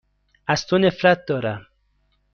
[0.47, 1.67] از تو نفرت دارم.